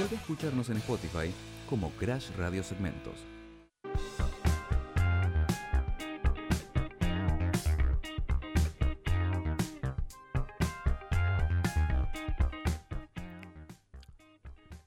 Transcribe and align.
Vuelve 0.00 0.16
a 0.16 0.20
escucharnos 0.20 0.70
en 0.70 0.78
Spotify 0.78 1.30
como 1.68 1.90
Crash 1.90 2.30
Radio 2.38 2.62
Segmentos. 2.62 3.16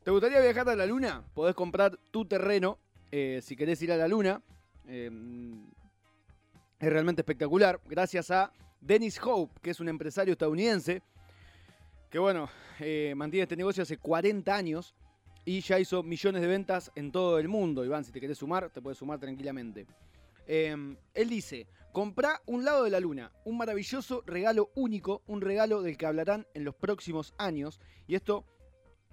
¿Te 0.03 0.09
gustaría 0.09 0.39
viajar 0.39 0.67
a 0.70 0.75
la 0.75 0.88
luna? 0.88 1.23
Podés 1.35 1.53
comprar 1.53 1.95
tu 2.09 2.25
terreno 2.25 2.80
eh, 3.11 3.39
si 3.43 3.55
querés 3.55 3.80
ir 3.84 3.91
a 3.91 3.98
la 3.98 4.07
luna. 4.07 4.41
Eh, 4.88 5.11
es 6.80 6.89
realmente 6.89 7.21
espectacular. 7.21 7.80
Gracias 7.85 8.31
a 8.31 8.52
Dennis 8.81 9.21
Hope, 9.23 9.61
que 9.61 9.70
es 9.70 9.80
un 9.80 9.89
empresario 9.89 10.31
estadounidense, 10.31 11.03
que 12.09 12.17
bueno, 12.17 12.49
eh, 12.80 13.13
mantiene 13.16 13.43
este 13.43 13.55
negocio 13.55 13.84
hace 13.84 13.98
40 13.98 14.55
años 14.55 14.95
y 15.45 15.61
ya 15.61 15.79
hizo 15.79 16.03
millones 16.03 16.41
de 16.41 16.47
ventas 16.47 16.91
en 16.95 17.11
todo 17.11 17.39
el 17.39 17.47
mundo. 17.47 17.84
Iván, 17.84 18.03
si 18.03 18.11
te 18.11 18.21
querés 18.21 18.38
sumar, 18.38 18.70
te 18.70 18.81
puedes 18.81 18.97
sumar 18.97 19.20
tranquilamente. 19.20 19.85
él 20.45 21.29
dice, 21.29 21.67
comprá 21.91 22.41
un 22.45 22.65
lado 22.65 22.84
de 22.84 22.89
la 22.89 22.99
luna, 22.99 23.31
un 23.45 23.57
maravilloso 23.57 24.23
regalo 24.25 24.71
único, 24.75 25.21
un 25.27 25.41
regalo 25.41 25.81
del 25.81 25.98
que 25.98 26.05
hablarán 26.05 26.48
en 26.53 26.63
los 26.63 26.75
próximos 26.75 27.34
años. 27.37 27.79
Y 28.07 28.15
esto 28.15 28.45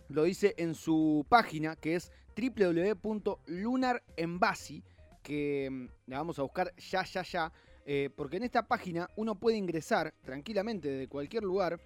lo 0.09 0.25
dice 0.25 0.55
en 0.57 0.75
su 0.75 1.25
página 1.29 1.77
que 1.77 1.95
es 1.95 2.11
www.lunarembassy, 2.37 4.83
que 5.23 5.69
mm, 5.71 5.87
la 6.07 6.19
vamos 6.19 6.39
a 6.39 6.43
buscar 6.43 6.75
ya, 6.77 7.05
ya, 7.05 7.23
ya, 7.23 7.53
eh, 7.85 8.09
porque 8.15 8.39
en 8.39 8.45
esta 8.45 8.67
página 8.67 9.09
uno 9.17 9.35
puede 9.35 9.57
ingresar 9.57 10.15
tranquilamente 10.25 10.89
desde 10.89 11.09
cualquier 11.09 11.45
lugar 11.45 11.81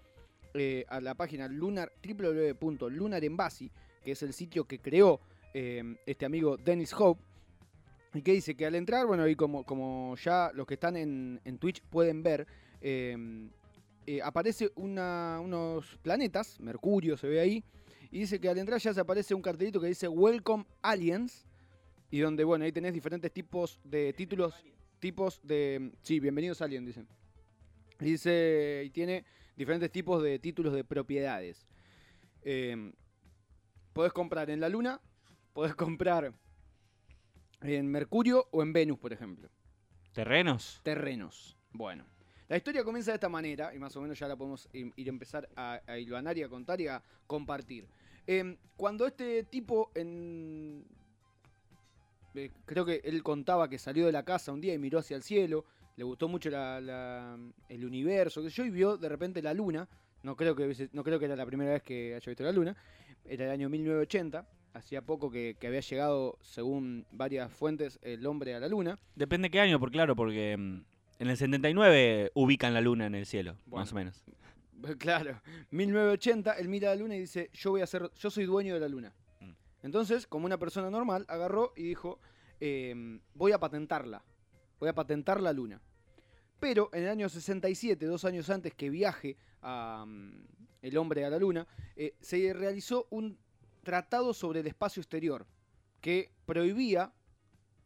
eh, 0.54 0.84
a 0.88 1.00
la 1.00 1.14
página 1.14 1.48
lunar, 1.48 1.92
que 4.04 4.12
es 4.12 4.22
el 4.22 4.32
sitio 4.32 4.64
que 4.64 4.78
creó 4.78 5.20
eh, 5.52 5.96
este 6.06 6.26
amigo 6.26 6.56
Dennis 6.56 6.92
Hope, 6.92 7.22
y 8.14 8.22
que 8.22 8.32
dice 8.32 8.54
que 8.54 8.66
al 8.66 8.76
entrar, 8.76 9.06
bueno, 9.06 9.26
y 9.26 9.34
como, 9.34 9.64
como 9.64 10.14
ya 10.16 10.52
los 10.54 10.66
que 10.66 10.74
están 10.74 10.96
en, 10.96 11.58
Twitch 11.58 11.82
pueden 11.82 12.22
ver, 12.22 12.46
aparece 14.22 14.70
unos 14.76 15.98
planetas, 16.02 16.60
Mercurio 16.60 17.16
se 17.16 17.26
ve 17.26 17.40
ahí, 17.40 17.64
y 18.14 18.20
dice 18.20 18.38
que 18.38 18.48
al 18.48 18.56
entrar 18.58 18.78
ya 18.78 18.94
se 18.94 19.00
aparece 19.00 19.34
un 19.34 19.42
cartelito 19.42 19.80
que 19.80 19.88
dice 19.88 20.06
Welcome 20.06 20.64
Aliens. 20.82 21.44
Y 22.12 22.20
donde, 22.20 22.44
bueno, 22.44 22.64
ahí 22.64 22.70
tenés 22.70 22.94
diferentes 22.94 23.32
tipos 23.32 23.80
de 23.82 24.12
títulos, 24.12 24.54
tipos 25.00 25.40
de... 25.42 25.90
Sí, 26.00 26.20
bienvenidos 26.20 26.62
Aliens, 26.62 26.86
dicen. 26.86 27.08
Dice, 27.98 28.84
y 28.86 28.90
tiene 28.90 29.24
diferentes 29.56 29.90
tipos 29.90 30.22
de 30.22 30.38
títulos 30.38 30.74
de 30.74 30.84
propiedades. 30.84 31.66
Eh, 32.42 32.92
podés 33.94 34.12
comprar 34.12 34.50
en 34.50 34.60
la 34.60 34.68
Luna, 34.68 35.00
podés 35.54 35.74
comprar 35.74 36.34
en 37.62 37.90
Mercurio 37.90 38.46
o 38.50 38.62
en 38.62 38.74
Venus, 38.74 38.98
por 38.98 39.14
ejemplo. 39.14 39.48
¿Terrenos? 40.12 40.80
Terrenos. 40.82 41.56
Bueno. 41.72 42.04
La 42.48 42.58
historia 42.58 42.84
comienza 42.84 43.12
de 43.12 43.14
esta 43.14 43.30
manera, 43.30 43.74
y 43.74 43.78
más 43.78 43.96
o 43.96 44.02
menos 44.02 44.18
ya 44.18 44.28
la 44.28 44.36
podemos 44.36 44.68
ir 44.72 45.06
a 45.06 45.08
empezar 45.08 45.48
a, 45.56 45.80
a 45.86 45.98
hilvanar 45.98 46.36
y 46.36 46.42
a 46.42 46.48
contar 46.48 46.78
y 46.78 46.88
a 46.88 47.02
compartir. 47.26 47.88
Em, 48.26 48.56
cuando 48.76 49.06
este 49.06 49.44
tipo 49.44 49.90
en... 49.94 50.84
Eh, 52.34 52.50
creo 52.66 52.84
que 52.84 53.00
él 53.04 53.22
contaba 53.22 53.68
que 53.68 53.78
salió 53.78 54.06
de 54.06 54.12
la 54.12 54.24
casa 54.24 54.52
un 54.52 54.60
día 54.60 54.74
y 54.74 54.78
miró 54.78 54.98
hacia 54.98 55.16
el 55.16 55.22
cielo, 55.22 55.64
le 55.96 56.04
gustó 56.04 56.28
mucho 56.28 56.50
el 56.50 57.84
universo, 57.84 58.42
que 58.42 58.50
yo, 58.50 58.64
y 58.64 58.70
vio 58.70 58.96
de 58.96 59.08
repente 59.08 59.40
la 59.40 59.54
luna, 59.54 59.88
no 60.24 60.36
creo, 60.36 60.56
que, 60.56 60.88
no 60.92 61.04
creo 61.04 61.18
que 61.18 61.26
era 61.26 61.36
la 61.36 61.44
primera 61.44 61.72
vez 61.72 61.82
que 61.82 62.14
haya 62.14 62.30
visto 62.30 62.42
la 62.42 62.50
luna, 62.50 62.74
era 63.26 63.44
el 63.44 63.50
año 63.50 63.68
1980, 63.68 64.48
hacía 64.72 65.02
poco 65.02 65.30
que, 65.30 65.56
había 65.62 65.80
llegado, 65.80 66.38
según 66.40 67.06
varias 67.12 67.52
fuentes, 67.52 67.98
el 68.02 68.26
hombre 68.26 68.54
a 68.54 68.60
la 68.60 68.68
luna. 68.68 68.98
Depende 69.14 69.50
qué 69.50 69.60
año, 69.60 69.78
por 69.78 69.90
claro, 69.90 70.16
porque 70.16 70.56
mm, 70.56 70.82
en 71.18 71.28
el 71.28 71.36
79 71.36 72.32
ubican 72.34 72.72
la 72.72 72.80
luna 72.80 73.06
en 73.06 73.14
el 73.14 73.26
cielo, 73.26 73.56
más 73.66 73.92
o 73.92 73.94
menos. 73.94 74.24
Claro, 74.98 75.40
1980, 75.70 76.52
él 76.58 76.68
mira 76.68 76.90
la 76.90 76.96
luna 76.96 77.16
y 77.16 77.20
dice, 77.20 77.48
yo 77.54 77.70
voy 77.70 77.80
a 77.80 77.86
ser, 77.86 78.10
yo 78.18 78.28
soy 78.28 78.44
dueño 78.44 78.74
de 78.74 78.80
la 78.80 78.88
luna. 78.88 79.14
Mm. 79.40 79.52
Entonces, 79.82 80.26
como 80.26 80.44
una 80.44 80.58
persona 80.58 80.90
normal, 80.90 81.24
agarró 81.28 81.72
y 81.74 81.84
dijo, 81.84 82.18
em, 82.60 83.18
voy 83.32 83.52
a 83.52 83.58
patentarla, 83.58 84.22
voy 84.78 84.90
a 84.90 84.94
patentar 84.94 85.40
la 85.40 85.54
luna. 85.54 85.80
Pero 86.64 86.88
en 86.94 87.02
el 87.02 87.10
año 87.10 87.28
67, 87.28 88.06
dos 88.06 88.24
años 88.24 88.48
antes 88.48 88.72
que 88.72 88.88
viaje 88.88 89.36
a, 89.60 90.02
mm, 90.08 90.46
el 90.80 90.96
hombre 90.96 91.22
a 91.26 91.28
la 91.28 91.38
luna, 91.38 91.66
eh, 91.94 92.14
se 92.22 92.54
realizó 92.54 93.06
un 93.10 93.36
tratado 93.82 94.32
sobre 94.32 94.60
el 94.60 94.66
espacio 94.68 95.02
exterior 95.02 95.46
que 96.00 96.30
prohibía 96.46 97.12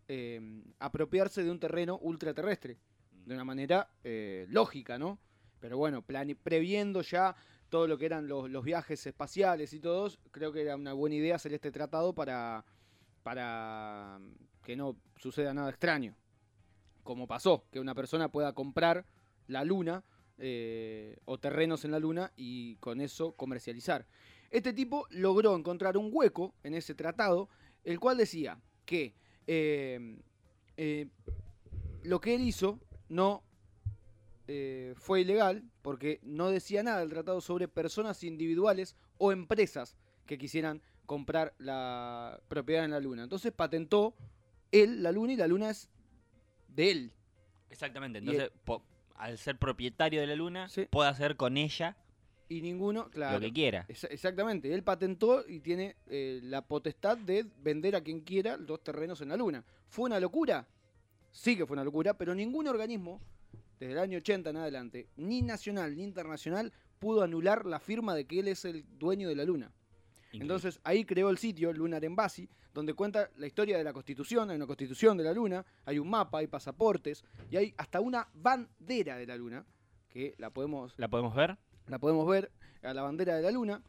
em, 0.06 0.62
apropiarse 0.78 1.42
de 1.42 1.50
un 1.50 1.58
terreno 1.58 1.98
ultraterrestre 1.98 2.78
de 3.26 3.34
una 3.34 3.44
manera 3.44 3.90
eh, 4.04 4.46
lógica, 4.48 4.96
¿no? 4.96 5.18
Pero 5.58 5.76
bueno, 5.76 6.04
previendo 6.04 7.02
ya 7.02 7.34
todo 7.68 7.88
lo 7.88 7.98
que 7.98 8.06
eran 8.06 8.28
los, 8.28 8.62
viajes 8.62 9.04
espaciales 9.04 9.72
y 9.72 9.80
todos, 9.80 10.20
creo 10.30 10.52
que 10.52 10.60
era 10.60 10.76
una 10.76 10.92
buena 10.92 11.16
idea 11.16 11.34
hacer 11.34 11.52
este 11.52 11.72
tratado 11.72 12.14
para, 12.14 12.64
para 13.24 14.20
que 14.62 14.76
no 14.76 14.94
suceda 15.16 15.52
nada 15.52 15.70
extraño. 15.70 16.14
Como 17.08 17.26
pasó, 17.26 17.64
que 17.72 17.80
una 17.80 17.94
persona 17.94 18.30
pueda 18.30 18.52
comprar 18.52 19.06
la 19.46 19.64
luna 19.64 20.04
eh, 20.36 21.16
o 21.24 21.38
terrenos 21.38 21.86
en 21.86 21.90
la 21.90 21.98
luna 21.98 22.32
y 22.36 22.76
con 22.80 23.00
eso 23.00 23.32
comercializar. 23.32 24.04
Este 24.50 24.74
tipo 24.74 25.06
logró 25.08 25.56
encontrar 25.56 25.96
un 25.96 26.10
hueco 26.12 26.54
en 26.64 26.74
ese 26.74 26.94
tratado, 26.94 27.48
el 27.82 27.98
cual 27.98 28.18
decía 28.18 28.60
que 28.84 29.14
eh, 29.46 30.18
eh, 30.76 31.08
lo 32.02 32.20
que 32.20 32.34
él 32.34 32.42
hizo 32.42 32.78
no 33.08 33.42
fue 34.96 35.22
ilegal 35.22 35.64
porque 35.80 36.20
no 36.22 36.50
decía 36.50 36.82
nada 36.82 37.02
el 37.02 37.08
tratado 37.08 37.40
sobre 37.40 37.68
personas 37.68 38.22
individuales 38.22 38.96
o 39.16 39.32
empresas 39.32 39.96
que 40.26 40.36
quisieran 40.36 40.82
comprar 41.06 41.54
la 41.56 42.38
propiedad 42.48 42.84
en 42.84 42.90
la 42.90 43.00
luna. 43.00 43.22
Entonces 43.22 43.50
patentó 43.50 44.14
él 44.72 45.02
la 45.02 45.10
luna 45.10 45.32
y 45.32 45.36
la 45.36 45.46
luna 45.46 45.70
es 45.70 45.88
de 46.78 46.90
él. 46.92 47.12
Exactamente, 47.70 48.20
entonces 48.20 48.50
al 49.16 49.36
ser 49.36 49.58
propietario 49.58 50.20
de 50.20 50.28
la 50.28 50.36
luna 50.36 50.68
puede 50.90 51.10
hacer 51.10 51.36
con 51.36 51.56
ella 51.56 51.96
y 52.48 52.62
ninguno, 52.62 53.10
claro, 53.10 53.34
lo 53.34 53.40
que 53.40 53.52
quiera. 53.52 53.84
exactamente, 53.88 54.72
él 54.72 54.84
patentó 54.84 55.44
y 55.46 55.58
tiene 55.58 55.96
eh, 56.06 56.38
la 56.44 56.62
potestad 56.62 57.18
de 57.18 57.44
vender 57.62 57.96
a 57.96 58.00
quien 58.00 58.20
quiera 58.20 58.56
los 58.56 58.82
terrenos 58.82 59.20
en 59.20 59.30
la 59.30 59.36
luna. 59.36 59.64
¿Fue 59.88 60.04
una 60.06 60.20
locura? 60.20 60.66
Sí 61.32 61.56
que 61.56 61.66
fue 61.66 61.74
una 61.74 61.84
locura, 61.84 62.16
pero 62.16 62.32
ningún 62.34 62.68
organismo 62.68 63.20
desde 63.80 63.92
el 63.92 63.98
año 63.98 64.18
80 64.18 64.50
en 64.50 64.56
adelante, 64.56 65.08
ni 65.16 65.42
nacional 65.42 65.96
ni 65.96 66.04
internacional, 66.04 66.72
pudo 67.00 67.22
anular 67.22 67.66
la 67.66 67.80
firma 67.80 68.14
de 68.14 68.24
que 68.24 68.38
él 68.38 68.48
es 68.48 68.64
el 68.64 68.84
dueño 68.98 69.28
de 69.28 69.36
la 69.36 69.44
luna. 69.44 69.72
Entonces 70.32 70.80
ahí 70.84 71.04
creó 71.04 71.30
el 71.30 71.38
sitio 71.38 71.72
Lunar 71.72 72.04
Embassy, 72.04 72.48
donde 72.74 72.94
cuenta 72.94 73.30
la 73.36 73.46
historia 73.46 73.78
de 73.78 73.84
la 73.84 73.92
constitución, 73.92 74.50
hay 74.50 74.56
una 74.56 74.66
constitución 74.66 75.16
de 75.16 75.24
la 75.24 75.32
luna, 75.32 75.64
hay 75.84 75.98
un 75.98 76.08
mapa, 76.08 76.38
hay 76.38 76.46
pasaportes 76.46 77.24
y 77.50 77.56
hay 77.56 77.74
hasta 77.76 78.00
una 78.00 78.28
bandera 78.34 79.16
de 79.16 79.26
la 79.26 79.36
luna, 79.36 79.64
que 80.08 80.34
la 80.38 80.50
podemos... 80.50 80.94
¿La 80.98 81.08
podemos 81.08 81.34
ver? 81.34 81.56
La 81.86 81.98
podemos 81.98 82.28
ver, 82.28 82.52
a 82.82 82.92
la 82.92 83.02
bandera 83.02 83.36
de 83.36 83.42
la 83.42 83.50
luna, 83.50 83.82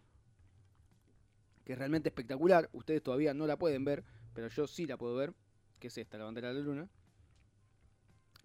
que 1.66 1.74
es 1.74 1.80
realmente 1.80 2.10
espectacular, 2.10 2.70
ustedes 2.72 3.04
todavía 3.04 3.34
no 3.34 3.46
la 3.46 3.58
pueden 3.58 3.84
ver, 3.84 4.04
pero 4.34 4.48
yo 4.48 4.66
sí 4.66 4.88
la 4.88 4.98
puedo 4.98 5.16
ver, 5.16 5.34
que 5.80 5.88
es 5.88 5.98
esta, 5.98 6.18
la 6.18 6.24
bandera 6.24 6.50
de 6.50 6.56
la 6.56 6.62
luna, 6.62 6.90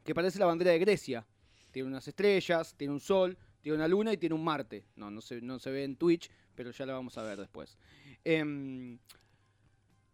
que 0.04 0.14
parece 0.14 0.38
la 0.38 0.46
bandera 0.46 0.72
de 0.72 0.78
Grecia, 0.80 1.26
tiene 1.70 1.88
unas 1.88 2.06
estrellas, 2.06 2.74
tiene 2.76 2.92
un 2.92 3.00
sol, 3.00 3.36
tiene 3.60 3.76
una 3.76 3.88
luna 3.88 4.12
y 4.12 4.16
tiene 4.16 4.34
un 4.34 4.44
Marte. 4.44 4.86
No, 4.94 5.10
no 5.10 5.20
se, 5.20 5.40
no 5.40 5.58
se 5.58 5.70
ve 5.70 5.82
en 5.82 5.96
Twitch, 5.96 6.30
pero 6.54 6.70
ya 6.70 6.86
la 6.86 6.94
vamos 6.94 7.16
a 7.18 7.22
ver 7.22 7.38
después. 7.38 7.76
Em, 8.24 8.98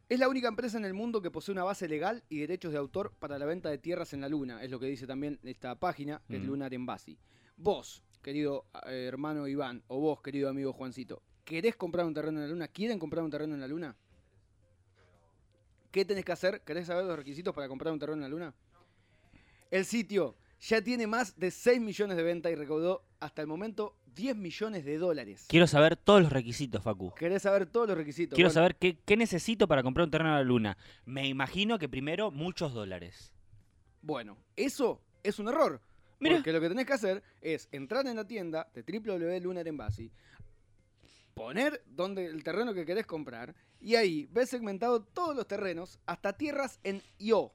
es 0.09 0.19
la 0.19 0.29
única 0.29 0.49
empresa 0.49 0.77
en 0.77 0.85
el 0.85 0.95
mundo 0.95 1.23
que 1.23 1.31
posee 1.31 1.53
una 1.53 1.63
base 1.63 1.87
legal 1.87 2.25
y 2.29 2.41
derechos 2.41 2.73
de 2.73 2.79
autor 2.79 3.13
para 3.19 3.39
la 3.39 3.47
venta 3.47 3.71
de 3.71 3.79
tierras 3.79 4.13
en 4.13 4.21
la 4.21 4.29
Luna. 4.29 4.63
Es 4.63 4.71
lo 4.71 4.81
que 4.81 4.87
dice 4.87 5.07
también 5.07 5.39
esta 5.45 5.77
página, 5.77 6.21
que 6.29 6.37
es 6.37 6.43
mm. 6.43 6.47
Lunar 6.47 6.75
Embassy. 6.75 7.17
Vos, 7.57 8.03
querido 8.23 8.67
eh, 8.87 9.05
hermano 9.07 9.47
Iván, 9.47 9.85
o 9.87 10.01
vos, 10.01 10.21
querido 10.21 10.49
amigo 10.49 10.73
Juancito, 10.73 11.23
¿querés 11.45 11.77
comprar 11.77 12.07
un 12.07 12.15
terreno 12.15 12.41
en 12.41 12.47
la 12.47 12.51
Luna? 12.53 12.69
¿Quieren 12.69 12.99
comprar 12.99 13.23
un 13.23 13.31
terreno 13.31 13.55
en 13.55 13.61
la 13.61 13.69
Luna? 13.69 13.97
¿Qué 15.91 16.05
tenés 16.05 16.25
que 16.25 16.33
hacer? 16.33 16.63
¿Querés 16.63 16.87
saber 16.87 17.05
los 17.05 17.17
requisitos 17.17 17.55
para 17.55 17.69
comprar 17.69 17.93
un 17.93 17.99
terreno 17.99 18.17
en 18.17 18.23
la 18.23 18.29
Luna? 18.29 18.55
El 19.71 19.85
sitio 19.85 20.37
ya 20.61 20.83
tiene 20.83 21.07
más 21.07 21.39
de 21.39 21.51
6 21.51 21.81
millones 21.81 22.17
de 22.17 22.23
ventas 22.23 22.53
y 22.53 22.55
recaudó 22.55 23.05
hasta 23.19 23.43
el 23.43 23.49
momento 23.49 23.97
10 24.15 24.37
millones 24.37 24.85
de 24.85 24.99
dólares. 24.99 25.47
Quiero 25.49 25.67
saber 25.67 25.97
todos 25.97 26.23
los 26.23 26.33
requisitos, 26.33 26.83
Facu. 26.83 27.15
¿Querés 27.15 27.43
saber 27.43 27.67
todos 27.67 27.89
los 27.89 27.97
requisitos? 27.97 28.37
Quiero 28.37 28.51
saber 28.51 28.77
qué, 28.77 29.17
necesito 29.17 29.67
para 29.67 29.83
comprar 29.83 30.05
un 30.05 30.11
terreno 30.11 30.35
a 30.35 30.39
la 30.39 30.45
luna. 30.45 30.77
Me 31.05 31.27
imagino 31.27 31.79
que 31.79 31.89
primero 31.89 32.31
muchos 32.31 32.75
dólares. 32.75 33.33
Bueno, 34.03 34.37
eso 34.57 35.03
es 35.23 35.39
un 35.39 35.49
error. 35.49 35.81
Mira. 36.19 36.37
Porque 36.37 36.53
lo 36.53 36.61
que 36.61 36.69
tenés 36.69 36.87
que 36.87 36.93
hacer 36.93 37.23
es 37.41 37.69
entrar 37.73 38.07
en 38.07 38.17
la 38.17 38.27
tienda 38.27 38.71
de 38.75 38.83
www.lunar 38.83 39.67
poner 41.35 41.83
donde 41.87 42.27
el 42.27 42.45
terreno 42.45 42.75
que 42.75 42.85
querés 42.85 43.07
comprar 43.07 43.55
y 43.81 43.95
ahí 43.95 44.29
ves 44.31 44.51
segmentado 44.51 45.03
todos 45.03 45.35
los 45.35 45.47
terrenos 45.47 45.99
hasta 46.05 46.35
tierras 46.35 46.79
en 46.85 47.01
Io. 47.19 47.53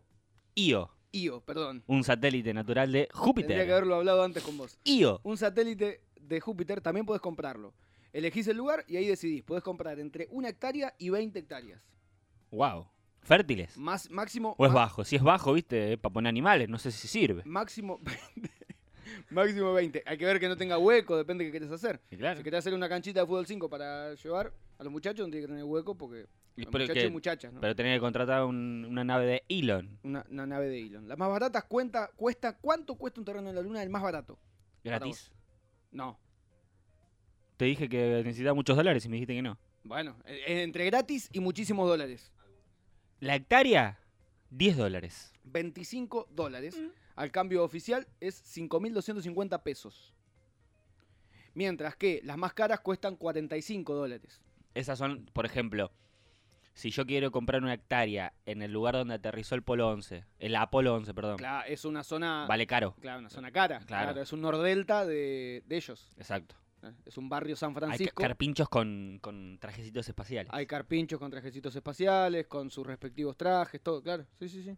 Io, 0.55 0.89
Io, 1.15 1.41
perdón. 1.41 1.83
un 1.87 2.03
satélite 2.03 2.53
natural 2.53 2.91
de 2.91 3.07
Tendría 3.07 3.11
que 3.13 3.17
Júpiter. 3.17 3.71
haberlo 3.71 3.95
hablado 3.95 4.23
antes 4.23 4.43
con 4.43 4.57
vos. 4.57 4.77
Io. 4.83 5.21
Un 5.23 5.37
satélite 5.37 6.01
de 6.19 6.39
Júpiter 6.41 6.81
también 6.81 7.05
podés 7.05 7.21
comprarlo. 7.21 7.73
Elegís 8.11 8.47
el 8.47 8.57
lugar 8.57 8.83
y 8.87 8.97
ahí 8.97 9.07
decidís. 9.07 9.43
Podés 9.43 9.63
comprar 9.63 9.99
entre 9.99 10.27
una 10.31 10.49
hectárea 10.49 10.93
y 10.97 11.09
20 11.09 11.39
hectáreas. 11.39 11.81
Wow. 12.51 12.87
Fértiles. 13.21 13.75
Más, 13.77 14.09
máximo. 14.11 14.55
O 14.57 14.65
es 14.65 14.73
bajo. 14.73 15.03
Si 15.03 15.15
es 15.15 15.23
bajo, 15.23 15.53
viste, 15.53 15.97
para 15.97 16.13
poner 16.13 16.29
animales, 16.29 16.69
no 16.69 16.77
sé 16.77 16.91
si 16.91 17.07
sirve. 17.07 17.41
Máximo 17.45 17.99
20. 18.01 18.49
máximo 19.31 19.73
20. 19.73 20.03
Hay 20.05 20.17
que 20.17 20.25
ver 20.25 20.39
que 20.39 20.47
no 20.47 20.55
tenga 20.57 20.77
hueco, 20.77 21.17
depende 21.17 21.43
de 21.43 21.51
qué 21.51 21.59
querés 21.59 21.71
hacer. 21.71 22.01
Y 22.11 22.17
claro. 22.17 22.37
Si 22.37 22.43
querés 22.43 22.59
hacer 22.59 22.73
una 22.73 22.87
canchita 22.89 23.21
de 23.21 23.25
fútbol 23.25 23.47
5 23.47 23.69
para 23.69 24.13
llevar 24.15 24.53
a 24.77 24.83
los 24.83 24.91
muchachos, 24.91 25.25
no 25.27 25.31
tiene 25.31 25.45
que 25.47 25.51
tener 25.51 25.63
hueco 25.63 25.95
porque. 25.95 26.27
Y 26.57 26.65
pero 26.65 26.71
muchachos 26.83 26.93
que- 26.93 27.07
y 27.07 27.11
muchachas, 27.11 27.53
¿no? 27.53 27.59
Pero 27.61 27.75
tenés 27.75 27.97
que 27.97 27.99
contratar 27.99 28.43
un- 28.45 28.85
una 28.89 29.03
nave 29.03 29.25
de 29.25 29.43
Elon. 29.49 29.99
Una, 30.03 30.25
una 30.29 30.45
nave 30.45 30.69
de 30.69 30.79
Elon. 30.81 31.07
Las 31.07 31.17
más 31.17 31.29
baratas 31.29 31.63
cuenta, 31.65 32.09
cuesta. 32.15 32.57
¿Cuánto 32.57 32.95
cuesta 32.95 33.19
un 33.19 33.25
terreno 33.25 33.49
en 33.49 33.55
la 33.55 33.61
luna? 33.61 33.83
El 33.83 33.89
más 33.89 34.01
barato. 34.01 34.39
Gratis. 34.83 35.31
No. 35.91 36.17
Te 37.57 37.65
dije 37.65 37.89
que 37.89 38.21
necesitaba 38.23 38.53
muchos 38.53 38.75
dólares 38.77 39.05
y 39.05 39.09
me 39.09 39.15
dijiste 39.15 39.33
que 39.35 39.41
no. 39.41 39.57
Bueno, 39.83 40.15
entre 40.25 40.85
gratis 40.85 41.29
y 41.31 41.39
muchísimos 41.39 41.87
dólares. 41.87 42.31
La 43.19 43.35
hectárea, 43.35 43.99
10 44.49 44.77
dólares. 44.77 45.33
25 45.43 46.27
dólares. 46.31 46.81
Al 47.15 47.31
cambio 47.31 47.63
oficial 47.63 48.07
es 48.19 48.35
5.250 48.35 49.61
pesos. 49.63 50.13
Mientras 51.53 51.95
que 51.95 52.19
las 52.23 52.37
más 52.37 52.53
caras 52.53 52.81
cuestan 52.81 53.15
45 53.15 53.93
dólares. 53.93 54.41
Esas 54.73 54.97
son, 54.99 55.25
por 55.31 55.45
ejemplo, 55.45 55.91
si 56.75 56.91
yo 56.91 57.05
quiero 57.07 57.31
comprar 57.31 57.63
una 57.63 57.73
hectárea 57.73 58.33
en 58.45 58.61
el 58.61 58.71
lugar 58.71 58.93
donde 58.95 59.15
aterrizó 59.15 59.55
el 59.55 59.63
Polo 59.63 59.87
11, 59.89 60.23
el 60.39 60.55
Apolo 60.55 60.93
11, 60.93 61.13
perdón, 61.13 61.37
Claro, 61.37 61.65
es 61.67 61.83
una 61.85 62.03
zona. 62.03 62.45
vale 62.47 62.67
caro. 62.67 62.93
Claro, 63.01 63.19
una 63.19 63.29
zona 63.31 63.49
cara. 63.51 63.79
Claro. 63.79 64.05
Claro. 64.11 64.21
es 64.21 64.31
un 64.33 64.41
nordelta 64.41 65.05
de, 65.05 65.63
de 65.65 65.75
ellos. 65.77 66.11
Exacto. 66.17 66.55
Eh, 66.83 66.91
Es 67.05 67.17
un 67.17 67.29
barrio 67.29 67.55
San 67.55 67.69
Hay 67.71 67.75
Francisco. 67.75 68.21
carpinchos 68.21 68.69
con, 68.69 69.17
con 69.21 69.57
trajecitos 69.57 70.07
espaciales. 70.07 70.51
Hay 70.53 70.67
carpinchos 70.67 71.17
con 71.17 71.31
trajecitos 71.31 71.75
espaciales, 71.75 72.45
con 72.47 72.69
sus 72.69 72.85
respectivos 72.85 73.35
trajes, 73.37 73.81
todo, 73.81 74.03
claro. 74.03 74.25
Sí, 74.37 74.49
sí, 74.49 74.61
sí. 74.61 74.77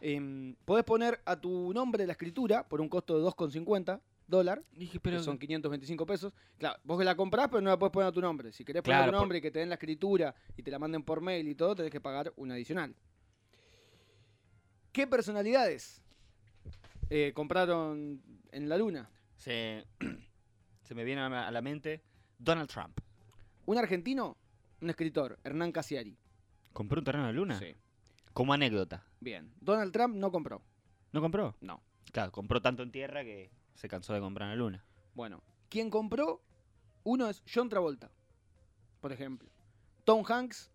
Em, 0.00 0.54
podés 0.64 0.84
poner 0.84 1.20
a 1.24 1.36
tu 1.40 1.72
nombre 1.72 2.04
la 2.06 2.12
escritura 2.12 2.66
por 2.66 2.80
un 2.80 2.88
costo 2.88 3.16
de 3.18 3.24
2,50 3.24 4.00
dólar, 4.26 4.62
Dije, 4.72 4.98
que 4.98 5.18
son 5.20 5.38
525 5.38 6.04
pesos. 6.06 6.32
Claro, 6.58 6.78
vos 6.84 6.98
que 6.98 7.04
la 7.04 7.14
comprás, 7.14 7.48
pero 7.48 7.60
no 7.60 7.70
la 7.70 7.78
podés 7.78 7.92
poner 7.92 8.08
a 8.08 8.12
tu 8.12 8.20
nombre. 8.20 8.52
Si 8.52 8.64
querés 8.64 8.82
poner 8.82 8.98
Claro, 8.98 9.12
tu 9.12 9.16
por- 9.16 9.20
nombre 9.22 9.38
y 9.38 9.40
que 9.40 9.50
te 9.50 9.58
den 9.60 9.68
la 9.68 9.74
escritura 9.76 10.34
y 10.56 10.62
te 10.62 10.70
la 10.70 10.78
manden 10.78 11.02
por 11.02 11.20
mail 11.20 11.46
y 11.48 11.54
todo, 11.54 11.74
tenés 11.76 11.90
que 11.92 12.00
pagar 12.00 12.32
un 12.36 12.50
adicional. 12.50 12.94
¿Qué 14.92 15.06
personalidades 15.06 16.02
eh, 17.10 17.32
compraron 17.34 18.22
en 18.52 18.68
la 18.68 18.76
luna? 18.78 19.10
se, 19.36 19.86
se 20.82 20.94
me 20.94 21.04
viene 21.04 21.20
a 21.20 21.28
la- 21.28 21.46
a 21.46 21.50
la 21.50 21.60
mente 21.62 22.02
Donald 22.38 22.68
Trump. 22.70 22.98
Un 23.66 23.78
argentino, 23.78 24.36
un 24.80 24.90
escritor, 24.90 25.38
Hernán 25.44 25.72
Casiari. 25.72 26.16
¿Compró 26.72 26.98
un 27.00 27.04
terreno 27.04 27.24
en 27.28 27.34
la 27.34 27.40
luna? 27.40 27.58
Sí. 27.58 27.74
Como 28.32 28.52
anécdota. 28.52 29.04
Bien. 29.20 29.52
Donald 29.60 29.92
Trump 29.92 30.14
no 30.16 30.30
compró. 30.30 30.62
¿No 31.12 31.20
compró? 31.20 31.56
No. 31.60 31.82
Claro, 32.12 32.32
compró 32.32 32.60
tanto 32.62 32.82
en 32.82 32.92
tierra 32.92 33.24
que 33.24 33.50
se 33.76 33.88
cansó 33.88 34.12
de 34.14 34.20
comprar 34.20 34.46
en 34.50 34.58
la 34.58 34.64
luna. 34.64 34.84
Bueno, 35.14 35.42
quien 35.68 35.90
compró, 35.90 36.42
uno 37.04 37.28
es 37.28 37.42
John 37.52 37.68
Travolta, 37.68 38.10
por 39.00 39.12
ejemplo. 39.12 39.48
Tom 40.04 40.24
Hanks, 40.28 40.70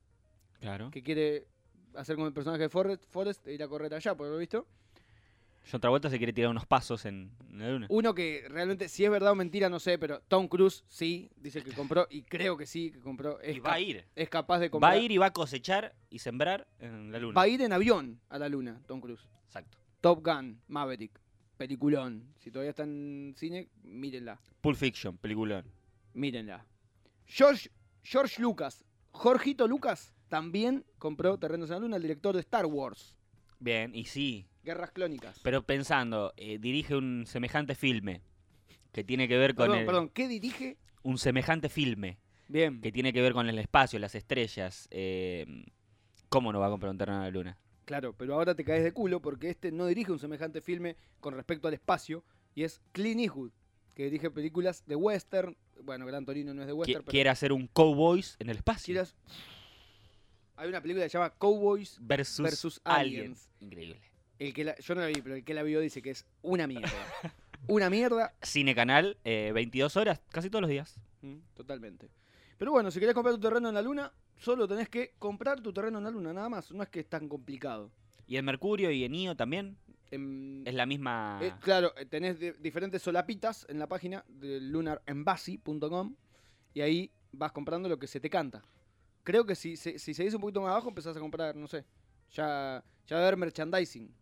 Claro. 0.59 0.91
que 0.91 1.01
quiere 1.03 1.47
hacer 1.95 2.15
como 2.15 2.27
el 2.27 2.33
personaje 2.33 2.63
de 2.63 2.69
Forrest, 2.69 3.03
Forrest 3.09 3.45
e 3.47 3.53
ir 3.53 3.63
a 3.63 3.67
correr 3.67 3.93
allá, 3.93 4.15
por 4.15 4.27
lo 4.27 4.37
visto. 4.37 4.67
John 5.71 5.79
Travolta 5.79 6.09
se 6.09 6.17
quiere 6.17 6.33
tirar 6.33 6.49
unos 6.49 6.65
pasos 6.65 7.05
en, 7.05 7.31
en 7.49 7.59
la 7.59 7.69
luna. 7.69 7.87
Uno 7.89 8.15
que 8.15 8.45
realmente, 8.49 8.89
si 8.89 9.05
es 9.05 9.11
verdad 9.11 9.31
o 9.31 9.35
mentira, 9.35 9.69
no 9.69 9.79
sé, 9.79 9.99
pero 9.99 10.19
Tom 10.27 10.47
Cruise 10.47 10.83
sí, 10.87 11.29
dice 11.35 11.63
que 11.63 11.71
compró, 11.71 12.07
y 12.09 12.23
creo 12.23 12.57
que 12.57 12.65
sí, 12.65 12.91
que 12.91 12.99
compró. 12.99 13.39
Es, 13.41 13.57
y 13.57 13.59
va 13.59 13.73
a 13.73 13.79
ir. 13.79 14.05
es 14.15 14.27
capaz 14.27 14.57
de 14.59 14.67
Va 14.67 14.71
comprar. 14.71 14.93
a 14.93 14.97
ir 14.97 15.11
y 15.11 15.17
va 15.17 15.27
a 15.27 15.33
cosechar 15.33 15.93
y 16.09 16.17
sembrar 16.19 16.67
en 16.79 17.11
la 17.11 17.19
luna. 17.19 17.35
Va 17.35 17.43
a 17.43 17.47
ir 17.47 17.61
en 17.61 17.73
avión 17.73 18.19
a 18.29 18.39
la 18.39 18.49
luna, 18.49 18.81
Tom 18.87 18.99
Cruise. 19.01 19.27
Exacto. 19.45 19.77
Top 20.01 20.25
Gun, 20.25 20.59
Maverick, 20.67 21.19
peliculón. 21.67 22.23
Si 22.39 22.49
todavía 22.49 22.71
está 22.71 22.83
en 22.83 23.35
cine, 23.37 23.69
mírenla. 23.83 24.39
Pulp 24.61 24.75
Fiction, 24.77 25.15
peliculón. 25.17 25.63
Mírenla. 26.15 26.65
George, 27.27 27.69
George 28.01 28.41
Lucas, 28.41 28.83
Jorgito 29.11 29.67
Lucas, 29.67 30.11
también 30.27 30.83
compró 30.97 31.37
Terrenos 31.37 31.69
en 31.69 31.75
la 31.75 31.79
Luna, 31.81 31.95
el 31.97 32.01
director 32.01 32.33
de 32.33 32.41
Star 32.41 32.65
Wars, 32.65 33.15
Bien, 33.59 33.93
y 33.93 34.05
sí. 34.05 34.47
Guerras 34.63 34.89
Clónicas. 34.91 35.39
Pero 35.43 35.61
pensando, 35.61 36.33
eh, 36.35 36.57
dirige 36.59 36.95
un 36.95 37.25
semejante 37.27 37.75
filme 37.75 38.21
que 38.91 39.03
tiene 39.03 39.27
que 39.27 39.37
ver 39.37 39.53
con 39.53 39.65
Perdón, 39.67 39.79
el- 39.81 39.85
perdón, 39.85 40.09
¿qué 40.09 40.27
dirige? 40.27 40.77
un 41.03 41.19
semejante 41.19 41.69
filme 41.69 42.17
Bien, 42.47 42.81
que 42.81 42.91
tiene 42.91 43.13
que 43.13 43.21
ver 43.21 43.33
con 43.33 43.47
el 43.47 43.59
espacio, 43.59 43.99
las 43.99 44.15
estrellas. 44.15 44.87
eh, 44.89 45.45
¿Cómo 46.27 46.51
no 46.51 46.59
va 46.59 46.67
a 46.67 46.69
comprar 46.71 46.89
un 46.91 46.97
terreno 46.97 47.19
en 47.19 47.23
la 47.25 47.29
luna? 47.29 47.57
Claro, 47.85 48.13
pero 48.17 48.33
ahora 48.35 48.55
te 48.55 48.63
caes 48.63 48.83
de 48.83 48.91
culo 48.93 49.21
porque 49.21 49.49
este 49.49 49.71
no 49.71 49.85
dirige 49.87 50.11
un 50.11 50.19
semejante 50.19 50.61
filme 50.61 50.95
con 51.19 51.33
respecto 51.33 51.67
al 51.67 51.73
espacio 51.73 52.23
y 52.55 52.63
es 52.63 52.81
Clint 52.91 53.21
Eastwood, 53.21 53.51
que 53.95 54.03
dirige 54.05 54.29
películas 54.31 54.83
de 54.85 54.95
western. 54.95 55.55
Bueno, 55.83 56.05
Gran 56.05 56.25
Torino 56.25 56.53
no 56.53 56.61
es 56.61 56.67
de 56.67 56.73
western, 56.73 57.01
pero 57.03 57.11
Quiere 57.11 57.29
hacer 57.29 57.51
un 57.51 57.67
Cowboys 57.67 58.35
en 58.39 58.49
el 58.49 58.57
espacio. 58.57 58.85
quieras- 58.85 59.15
Hay 60.57 60.69
una 60.69 60.81
película 60.81 61.05
que 61.05 61.09
se 61.09 61.17
llama 61.17 61.31
Cowboys 61.31 61.97
Versus, 62.01 62.43
versus 62.43 62.81
aliens. 62.83 63.17
aliens. 63.17 63.49
Increíble. 63.59 64.01
El 64.37 64.53
que 64.53 64.63
la- 64.63 64.75
yo 64.77 64.95
no 64.95 65.01
la 65.01 65.07
vi, 65.07 65.21
pero 65.21 65.35
el 65.35 65.43
que 65.43 65.53
la 65.53 65.63
vio 65.63 65.79
dice 65.79 66.01
que 66.01 66.11
es 66.11 66.25
una 66.41 66.67
mierda. 66.67 66.87
una 67.67 67.89
mierda 67.89 68.33
Cine 68.41 68.75
Canal, 68.75 69.17
eh, 69.23 69.51
22 69.53 69.97
horas, 69.97 70.19
casi 70.29 70.49
todos 70.49 70.61
los 70.61 70.69
días. 70.69 70.99
Mm, 71.21 71.37
Totalmente. 71.55 72.09
Pero 72.57 72.71
bueno, 72.71 72.91
si 72.91 72.99
querés 72.99 73.15
comprar 73.15 73.33
tu 73.35 73.41
terreno 73.41 73.69
en 73.69 73.75
la 73.75 73.81
luna, 73.81 74.13
solo 74.41 74.67
tenés 74.67 74.89
que 74.89 75.13
comprar 75.19 75.61
tu 75.61 75.71
terreno 75.71 75.99
en 75.99 76.03
la 76.03 76.09
luna, 76.11 76.33
nada 76.33 76.49
más. 76.49 76.71
No 76.71 76.81
es 76.83 76.89
que 76.89 77.01
es 77.01 77.07
tan 77.09 77.29
complicado. 77.29 77.91
Y 78.27 78.37
en 78.37 78.45
Mercurio 78.45 78.89
y 78.91 79.03
en 79.03 79.13
Io 79.15 79.35
también 79.35 79.77
Em, 80.09 80.65
es 80.67 80.73
la 80.73 80.85
misma. 80.85 81.39
eh, 81.41 81.53
claro, 81.61 81.93
eh, 81.95 82.05
tenés 82.05 82.37
de- 82.39 82.53
diferentes 82.53 83.01
solapitas 83.01 83.65
en 83.69 83.79
la 83.79 83.87
página 83.87 84.25
de 84.27 84.59
lunarenbassy.com 84.59 86.15
y 86.73 86.81
ahí 86.81 87.11
vas 87.31 87.51
comprando 87.51 87.87
lo 87.87 87.97
que 87.99 88.07
se 88.07 88.19
te 88.19 88.29
canta. 88.29 88.61
Creo 89.23 89.45
que 89.45 89.55
si, 89.55 89.77
se- 89.77 89.99
si 89.99 90.13
seguís 90.13 90.33
un 90.33 90.41
poquito 90.41 90.61
más 90.61 90.71
abajo 90.71 90.89
empezás 90.89 91.15
a 91.15 91.19
comprar, 91.19 91.55
no 91.55 91.67
sé, 91.67 91.85
ya, 92.31 92.83
ya 93.07 93.15
va 93.15 93.21
a 93.21 93.25
haber 93.27 93.37
merchandising. 93.37 94.13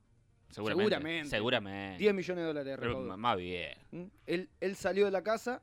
seguramente. 0.49 0.89
seguramente. 0.95 1.29
Seguramente. 1.29 1.97
10 1.99 2.13
millones 2.13 2.41
de 2.43 2.47
dólares 2.47 2.71
de 2.71 2.77
Pero 2.77 3.17
más 3.17 3.37
bien. 3.37 3.77
¿Mm? 3.91 4.03
Él, 4.27 4.49
él 4.59 4.75
salió 4.75 5.05
de 5.05 5.11
la 5.11 5.23
casa, 5.23 5.61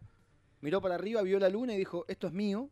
miró 0.60 0.80
para 0.80 0.94
arriba, 0.94 1.22
vio 1.22 1.38
la 1.38 1.48
luna 1.48 1.74
y 1.74 1.78
dijo, 1.78 2.04
esto 2.08 2.26
es 2.28 2.32
mío. 2.32 2.70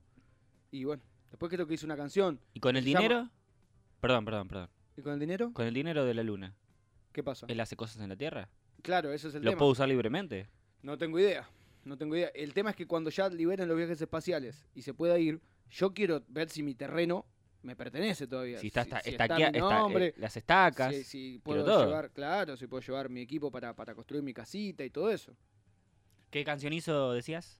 Y 0.70 0.84
bueno, 0.84 1.02
después 1.34 1.50
creo 1.50 1.66
que 1.66 1.74
hizo 1.74 1.84
una 1.84 1.96
canción. 1.96 2.38
¿Y 2.52 2.60
con 2.60 2.76
el 2.76 2.84
llama- 2.84 3.00
dinero? 3.00 3.30
Perdón, 4.00 4.24
perdón, 4.24 4.46
perdón. 4.48 4.68
¿Y 4.96 5.02
con 5.02 5.12
el 5.14 5.18
dinero? 5.18 5.52
Con 5.52 5.66
el 5.66 5.74
dinero 5.74 6.04
de 6.04 6.14
la 6.14 6.22
luna, 6.22 6.54
¿Qué 7.12 7.24
pasa? 7.24 7.46
¿él 7.48 7.60
hace 7.60 7.74
cosas 7.76 8.00
en 8.00 8.08
la 8.08 8.16
Tierra? 8.16 8.48
Claro, 8.82 9.12
ese 9.12 9.28
es 9.28 9.34
el 9.34 9.42
¿Lo 9.42 9.50
tema. 9.50 9.58
puedo 9.58 9.72
usar 9.72 9.88
libremente? 9.88 10.48
No 10.82 10.96
tengo 10.96 11.18
idea. 11.18 11.48
No 11.84 11.96
tengo 11.98 12.14
idea. 12.16 12.28
El 12.34 12.54
tema 12.54 12.70
es 12.70 12.76
que 12.76 12.86
cuando 12.86 13.10
ya 13.10 13.28
liberen 13.28 13.66
los 13.68 13.76
viajes 13.76 14.00
espaciales 14.00 14.64
y 14.74 14.82
se 14.82 14.94
pueda 14.94 15.18
ir, 15.18 15.40
yo 15.70 15.92
quiero 15.92 16.22
ver 16.28 16.48
si 16.50 16.62
mi 16.62 16.74
terreno 16.74 17.26
me 17.62 17.74
pertenece 17.74 18.26
todavía. 18.28 18.58
Si 18.58 18.68
está, 18.68 18.82
está, 18.82 19.00
si 19.00 19.10
está, 19.10 19.24
está 19.24 19.34
aquí- 19.34 19.42
está, 19.44 19.58
eh, 19.58 19.60
nombre, 19.60 20.14
las 20.18 20.36
estacas. 20.36 20.94
si, 21.04 21.40
puedo 21.42 21.64
todo. 21.64 21.84
llevar, 21.86 22.10
claro, 22.12 22.56
si 22.56 22.66
puedo 22.68 22.80
llevar 22.82 23.08
mi 23.08 23.20
equipo 23.22 23.50
para, 23.50 23.74
para 23.74 23.94
construir 23.94 24.22
mi 24.22 24.32
casita 24.32 24.84
y 24.84 24.90
todo 24.90 25.10
eso. 25.10 25.34
¿Qué 26.30 26.44
canción 26.44 26.72
hizo, 26.72 27.12
decías? 27.12 27.52